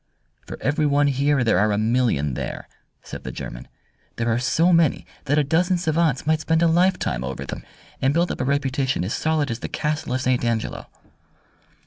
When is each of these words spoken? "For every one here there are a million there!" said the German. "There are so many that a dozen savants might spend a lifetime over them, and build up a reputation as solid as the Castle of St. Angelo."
"For 0.47 0.57
every 0.61 0.87
one 0.87 1.05
here 1.09 1.43
there 1.43 1.59
are 1.59 1.71
a 1.71 1.77
million 1.77 2.33
there!" 2.33 2.67
said 3.03 3.23
the 3.23 3.31
German. 3.31 3.67
"There 4.15 4.31
are 4.33 4.39
so 4.39 4.73
many 4.73 5.05
that 5.25 5.37
a 5.37 5.43
dozen 5.43 5.77
savants 5.77 6.25
might 6.25 6.39
spend 6.39 6.63
a 6.63 6.67
lifetime 6.67 7.23
over 7.23 7.45
them, 7.45 7.61
and 8.01 8.11
build 8.11 8.31
up 8.31 8.41
a 8.41 8.43
reputation 8.43 9.03
as 9.05 9.13
solid 9.13 9.51
as 9.51 9.59
the 9.59 9.69
Castle 9.69 10.13
of 10.15 10.21
St. 10.21 10.43
Angelo." 10.43 10.87